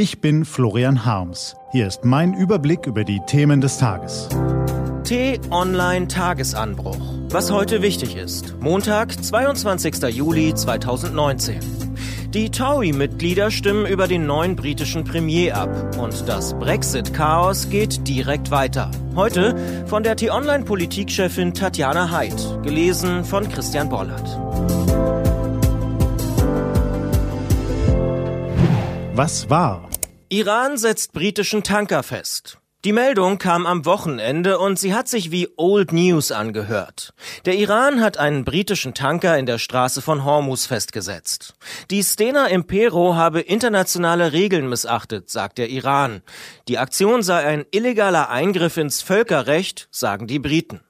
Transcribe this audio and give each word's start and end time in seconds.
Ich 0.00 0.20
bin 0.20 0.44
Florian 0.44 1.04
Harms. 1.04 1.56
Hier 1.72 1.88
ist 1.88 2.04
mein 2.04 2.32
Überblick 2.32 2.86
über 2.86 3.02
die 3.02 3.18
Themen 3.26 3.60
des 3.60 3.78
Tages. 3.78 4.28
T-Online 5.02 6.06
Tagesanbruch. 6.06 7.00
Was 7.30 7.50
heute 7.50 7.82
wichtig 7.82 8.14
ist. 8.14 8.54
Montag, 8.60 9.12
22. 9.24 10.14
Juli 10.14 10.54
2019. 10.54 11.58
Die 12.32 12.48
Tory-Mitglieder 12.48 13.50
stimmen 13.50 13.86
über 13.86 14.06
den 14.06 14.24
neuen 14.24 14.54
britischen 14.54 15.02
Premier 15.02 15.56
ab 15.56 15.98
und 15.98 16.28
das 16.28 16.56
Brexit-Chaos 16.56 17.68
geht 17.68 18.06
direkt 18.06 18.52
weiter. 18.52 18.92
Heute 19.16 19.84
von 19.88 20.04
der 20.04 20.14
T-Online-Politikchefin 20.14 21.54
Tatjana 21.54 22.12
Haidt, 22.12 22.62
gelesen 22.62 23.24
von 23.24 23.48
Christian 23.48 23.88
Bollert. 23.88 24.87
Was 29.18 29.50
war? 29.50 29.90
Iran 30.28 30.76
setzt 30.76 31.12
britischen 31.12 31.64
Tanker 31.64 32.04
fest. 32.04 32.58
Die 32.84 32.92
Meldung 32.92 33.38
kam 33.38 33.66
am 33.66 33.84
Wochenende 33.84 34.60
und 34.60 34.78
sie 34.78 34.94
hat 34.94 35.08
sich 35.08 35.32
wie 35.32 35.48
Old 35.56 35.92
News 35.92 36.30
angehört. 36.30 37.14
Der 37.44 37.56
Iran 37.56 38.00
hat 38.00 38.16
einen 38.16 38.44
britischen 38.44 38.94
Tanker 38.94 39.36
in 39.36 39.46
der 39.46 39.58
Straße 39.58 40.02
von 40.02 40.24
Hormuz 40.24 40.66
festgesetzt. 40.66 41.54
Die 41.90 42.04
Stena 42.04 42.46
Impero 42.46 43.16
habe 43.16 43.40
internationale 43.40 44.32
Regeln 44.32 44.68
missachtet, 44.68 45.30
sagt 45.30 45.58
der 45.58 45.68
Iran. 45.68 46.22
Die 46.68 46.78
Aktion 46.78 47.24
sei 47.24 47.44
ein 47.44 47.66
illegaler 47.72 48.30
Eingriff 48.30 48.76
ins 48.76 49.02
Völkerrecht, 49.02 49.88
sagen 49.90 50.28
die 50.28 50.38
Briten. 50.38 50.80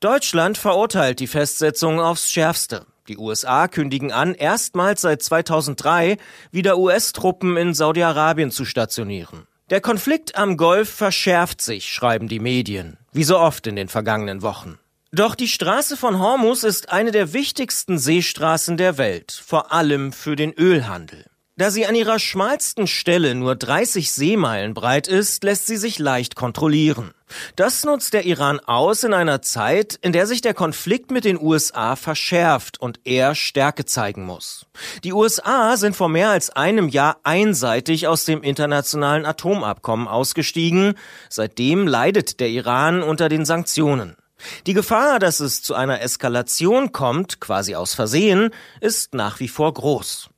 Deutschland 0.00 0.58
verurteilt 0.58 1.20
die 1.20 1.28
Festsetzung 1.28 2.00
aufs 2.00 2.32
Schärfste. 2.32 2.84
Die 3.08 3.18
USA 3.18 3.68
kündigen 3.68 4.12
an, 4.12 4.34
erstmals 4.34 5.02
seit 5.02 5.22
2003 5.22 6.16
wieder 6.50 6.78
US-Truppen 6.78 7.56
in 7.56 7.74
Saudi-Arabien 7.74 8.50
zu 8.50 8.64
stationieren. 8.64 9.46
Der 9.70 9.80
Konflikt 9.80 10.36
am 10.36 10.56
Golf 10.56 10.90
verschärft 10.90 11.60
sich, 11.60 11.92
schreiben 11.92 12.28
die 12.28 12.38
Medien, 12.38 12.98
wie 13.12 13.24
so 13.24 13.38
oft 13.38 13.66
in 13.66 13.76
den 13.76 13.88
vergangenen 13.88 14.42
Wochen. 14.42 14.78
Doch 15.12 15.34
die 15.34 15.48
Straße 15.48 15.96
von 15.96 16.18
Hormuz 16.18 16.62
ist 16.62 16.90
eine 16.90 17.10
der 17.10 17.32
wichtigsten 17.32 17.98
Seestraßen 17.98 18.76
der 18.76 18.98
Welt, 18.98 19.32
vor 19.32 19.72
allem 19.72 20.12
für 20.12 20.36
den 20.36 20.52
Ölhandel. 20.52 21.24
Da 21.58 21.70
sie 21.70 21.86
an 21.86 21.94
ihrer 21.94 22.18
schmalsten 22.18 22.86
Stelle 22.86 23.34
nur 23.34 23.56
30 23.56 24.12
Seemeilen 24.12 24.74
breit 24.74 25.08
ist, 25.08 25.42
lässt 25.42 25.66
sie 25.66 25.78
sich 25.78 25.98
leicht 25.98 26.36
kontrollieren. 26.36 27.12
Das 27.56 27.82
nutzt 27.82 28.12
der 28.12 28.26
Iran 28.26 28.60
aus 28.60 29.04
in 29.04 29.14
einer 29.14 29.40
Zeit, 29.40 29.98
in 30.02 30.12
der 30.12 30.26
sich 30.26 30.42
der 30.42 30.52
Konflikt 30.52 31.10
mit 31.10 31.24
den 31.24 31.40
USA 31.40 31.96
verschärft 31.96 32.78
und 32.78 33.00
er 33.04 33.34
Stärke 33.34 33.86
zeigen 33.86 34.26
muss. 34.26 34.66
Die 35.02 35.14
USA 35.14 35.78
sind 35.78 35.96
vor 35.96 36.10
mehr 36.10 36.28
als 36.28 36.50
einem 36.50 36.90
Jahr 36.90 37.20
einseitig 37.22 38.06
aus 38.06 38.26
dem 38.26 38.42
internationalen 38.42 39.24
Atomabkommen 39.24 40.08
ausgestiegen. 40.08 40.92
Seitdem 41.30 41.86
leidet 41.86 42.38
der 42.38 42.50
Iran 42.50 43.02
unter 43.02 43.30
den 43.30 43.46
Sanktionen. 43.46 44.18
Die 44.66 44.74
Gefahr, 44.74 45.18
dass 45.18 45.40
es 45.40 45.62
zu 45.62 45.74
einer 45.74 46.02
Eskalation 46.02 46.92
kommt, 46.92 47.40
quasi 47.40 47.74
aus 47.74 47.94
Versehen, 47.94 48.50
ist 48.82 49.14
nach 49.14 49.40
wie 49.40 49.48
vor 49.48 49.72
groß. 49.72 50.28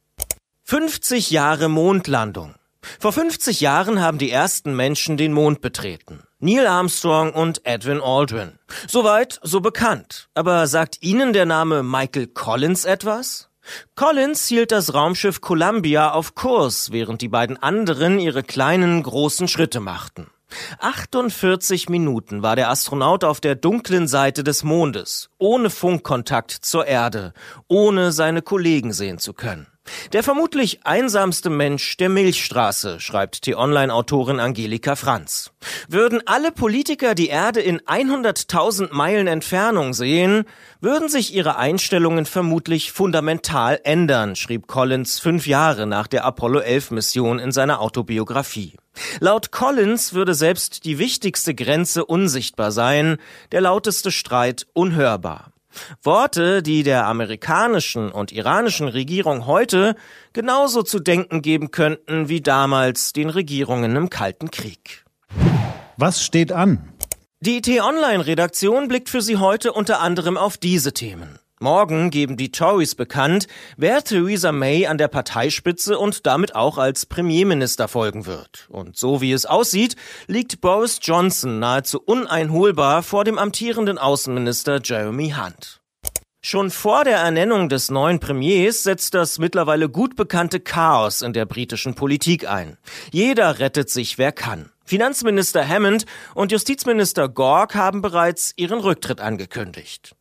50 0.70 1.30
Jahre 1.30 1.70
Mondlandung. 1.70 2.54
Vor 3.00 3.14
50 3.14 3.62
Jahren 3.62 4.02
haben 4.02 4.18
die 4.18 4.30
ersten 4.30 4.76
Menschen 4.76 5.16
den 5.16 5.32
Mond 5.32 5.62
betreten. 5.62 6.24
Neil 6.40 6.66
Armstrong 6.66 7.32
und 7.32 7.64
Edwin 7.64 8.02
Aldrin. 8.02 8.58
Soweit, 8.86 9.40
so 9.42 9.60
bekannt. 9.60 10.28
Aber 10.34 10.66
sagt 10.66 10.98
Ihnen 11.00 11.32
der 11.32 11.46
Name 11.46 11.82
Michael 11.82 12.26
Collins 12.26 12.84
etwas? 12.84 13.48
Collins 13.94 14.46
hielt 14.46 14.70
das 14.70 14.92
Raumschiff 14.92 15.40
Columbia 15.40 16.12
auf 16.12 16.34
Kurs, 16.34 16.92
während 16.92 17.22
die 17.22 17.28
beiden 17.28 17.56
anderen 17.56 18.18
ihre 18.18 18.42
kleinen, 18.42 19.02
großen 19.02 19.48
Schritte 19.48 19.80
machten. 19.80 20.26
48 20.80 21.88
Minuten 21.88 22.42
war 22.42 22.56
der 22.56 22.68
Astronaut 22.68 23.24
auf 23.24 23.40
der 23.40 23.54
dunklen 23.54 24.06
Seite 24.06 24.44
des 24.44 24.64
Mondes, 24.64 25.30
ohne 25.38 25.70
Funkkontakt 25.70 26.50
zur 26.50 26.84
Erde, 26.86 27.32
ohne 27.68 28.12
seine 28.12 28.42
Kollegen 28.42 28.92
sehen 28.92 29.18
zu 29.18 29.32
können. 29.32 29.66
Der 30.12 30.22
vermutlich 30.22 30.80
einsamste 30.84 31.50
Mensch 31.50 31.96
der 31.96 32.08
Milchstraße, 32.08 33.00
schreibt 33.00 33.46
die 33.46 33.56
Online-Autorin 33.56 34.40
Angelika 34.40 34.96
Franz. 34.96 35.52
Würden 35.88 36.20
alle 36.26 36.52
Politiker 36.52 37.14
die 37.14 37.28
Erde 37.28 37.60
in 37.60 37.80
100.000 37.80 38.92
Meilen 38.92 39.26
Entfernung 39.26 39.94
sehen, 39.94 40.44
würden 40.80 41.08
sich 41.08 41.34
ihre 41.34 41.56
Einstellungen 41.56 42.26
vermutlich 42.26 42.92
fundamental 42.92 43.80
ändern, 43.84 44.36
schrieb 44.36 44.66
Collins 44.66 45.18
fünf 45.18 45.46
Jahre 45.46 45.86
nach 45.86 46.06
der 46.06 46.24
Apollo 46.24 46.60
11 46.60 46.90
Mission 46.92 47.38
in 47.38 47.52
seiner 47.52 47.80
Autobiografie. 47.80 48.76
Laut 49.20 49.52
Collins 49.52 50.12
würde 50.12 50.34
selbst 50.34 50.84
die 50.84 50.98
wichtigste 50.98 51.54
Grenze 51.54 52.04
unsichtbar 52.04 52.72
sein, 52.72 53.18
der 53.52 53.60
lauteste 53.60 54.10
Streit 54.10 54.66
unhörbar. 54.72 55.52
Worte, 56.02 56.62
die 56.62 56.82
der 56.82 57.06
amerikanischen 57.06 58.10
und 58.10 58.32
iranischen 58.32 58.88
Regierung 58.88 59.46
heute 59.46 59.94
genauso 60.32 60.82
zu 60.82 60.98
denken 61.00 61.42
geben 61.42 61.70
könnten 61.70 62.28
wie 62.28 62.40
damals 62.40 63.12
den 63.12 63.30
Regierungen 63.30 63.94
im 63.96 64.10
Kalten 64.10 64.50
Krieg. 64.50 65.04
Was 65.96 66.22
steht 66.22 66.52
an? 66.52 66.92
Die 67.40 67.60
T-Online-Redaktion 67.60 68.88
blickt 68.88 69.08
für 69.08 69.22
Sie 69.22 69.36
heute 69.36 69.72
unter 69.72 70.00
anderem 70.00 70.36
auf 70.36 70.56
diese 70.56 70.92
Themen. 70.92 71.38
Morgen 71.60 72.10
geben 72.10 72.36
die 72.36 72.52
Tories 72.52 72.94
bekannt, 72.94 73.48
wer 73.76 74.04
Theresa 74.04 74.52
May 74.52 74.86
an 74.86 74.96
der 74.96 75.08
Parteispitze 75.08 75.98
und 75.98 76.24
damit 76.24 76.54
auch 76.54 76.78
als 76.78 77.04
Premierminister 77.04 77.88
folgen 77.88 78.26
wird. 78.26 78.68
Und 78.68 78.96
so 78.96 79.20
wie 79.20 79.32
es 79.32 79.44
aussieht, 79.44 79.96
liegt 80.28 80.60
Boris 80.60 81.00
Johnson 81.02 81.58
nahezu 81.58 82.00
uneinholbar 82.00 83.02
vor 83.02 83.24
dem 83.24 83.38
amtierenden 83.38 83.98
Außenminister 83.98 84.80
Jeremy 84.84 85.34
Hunt. 85.36 85.80
Schon 86.40 86.70
vor 86.70 87.02
der 87.02 87.18
Ernennung 87.18 87.68
des 87.68 87.90
neuen 87.90 88.20
Premiers 88.20 88.84
setzt 88.84 89.14
das 89.14 89.40
mittlerweile 89.40 89.88
gut 89.88 90.14
bekannte 90.14 90.60
Chaos 90.60 91.22
in 91.22 91.32
der 91.32 91.46
britischen 91.46 91.96
Politik 91.96 92.48
ein. 92.48 92.78
Jeder 93.10 93.58
rettet 93.58 93.90
sich, 93.90 94.16
wer 94.18 94.30
kann. 94.30 94.70
Finanzminister 94.84 95.66
Hammond 95.66 96.06
und 96.34 96.52
Justizminister 96.52 97.28
Gork 97.28 97.74
haben 97.74 98.00
bereits 98.00 98.52
ihren 98.56 98.78
Rücktritt 98.78 99.20
angekündigt. 99.20 100.14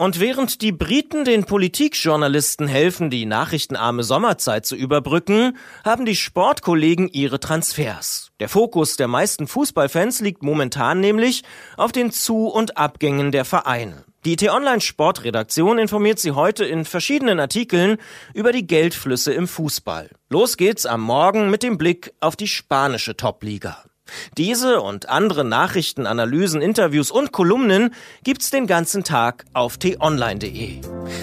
Und 0.00 0.20
während 0.20 0.62
die 0.62 0.70
Briten 0.70 1.24
den 1.24 1.42
Politikjournalisten 1.42 2.68
helfen, 2.68 3.10
die 3.10 3.26
nachrichtenarme 3.26 4.04
Sommerzeit 4.04 4.64
zu 4.64 4.76
überbrücken, 4.76 5.56
haben 5.84 6.06
die 6.06 6.14
Sportkollegen 6.14 7.08
ihre 7.08 7.40
Transfers. 7.40 8.30
Der 8.38 8.48
Fokus 8.48 8.94
der 8.94 9.08
meisten 9.08 9.48
Fußballfans 9.48 10.20
liegt 10.20 10.44
momentan 10.44 11.00
nämlich 11.00 11.42
auf 11.76 11.90
den 11.90 12.12
Zu- 12.12 12.46
und 12.46 12.76
Abgängen 12.76 13.32
der 13.32 13.44
Vereine. 13.44 14.04
Die 14.24 14.36
T-Online 14.36 14.80
Sportredaktion 14.80 15.80
informiert 15.80 16.20
Sie 16.20 16.30
heute 16.30 16.64
in 16.64 16.84
verschiedenen 16.84 17.40
Artikeln 17.40 17.96
über 18.34 18.52
die 18.52 18.68
Geldflüsse 18.68 19.32
im 19.32 19.48
Fußball. 19.48 20.10
Los 20.30 20.56
geht's 20.56 20.86
am 20.86 21.00
Morgen 21.00 21.50
mit 21.50 21.64
dem 21.64 21.76
Blick 21.76 22.12
auf 22.20 22.36
die 22.36 22.46
spanische 22.46 23.16
Topliga. 23.16 23.87
Diese 24.36 24.80
und 24.80 25.08
andere 25.08 25.44
Nachrichten, 25.44 26.06
Analysen, 26.06 26.60
Interviews 26.60 27.10
und 27.10 27.32
Kolumnen 27.32 27.94
gibt's 28.24 28.50
den 28.50 28.66
ganzen 28.66 29.04
Tag 29.04 29.44
auf 29.52 29.78
t-online.de. 29.78 30.80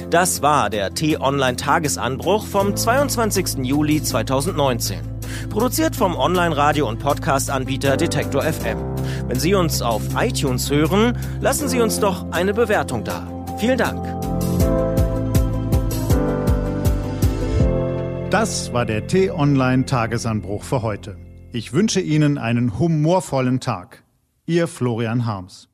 Das 0.09 0.41
war 0.41 0.69
der 0.69 0.94
T-Online 0.94 1.56
Tagesanbruch 1.56 2.46
vom 2.46 2.75
22. 2.75 3.59
Juli 3.63 4.01
2019. 4.01 5.00
Produziert 5.50 5.96
vom 5.96 6.16
Online-Radio- 6.16 6.88
und 6.88 7.00
Podcast-Anbieter 7.00 7.97
Detektor 7.97 8.44
FM. 8.44 8.78
Wenn 9.28 9.40
Sie 9.40 9.56
uns 9.56 9.81
auf 9.81 10.02
iTunes 10.17 10.69
hören, 10.69 11.17
lassen 11.41 11.69
Sie 11.69 11.81
uns 11.81 12.00
doch 12.00 12.31
eine 12.31 12.53
Bewertung 12.53 13.03
da. 13.03 13.28
Vielen 13.57 13.78
Dank. 13.78 14.06
Das 18.29 18.73
war 18.73 18.85
der 18.85 19.07
T-Online 19.07 19.85
Tagesanbruch 19.85 20.63
für 20.63 20.81
heute. 20.81 21.25
Ich 21.55 21.71
wünsche 21.71 22.02
Ihnen 22.02 22.37
einen 22.37 22.79
humorvollen 22.79 23.61
Tag. 23.61 24.03
Ihr 24.46 24.67
Florian 24.67 25.25
Harms. 25.25 25.69